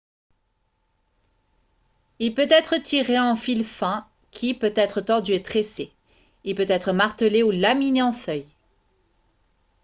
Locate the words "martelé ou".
6.91-7.51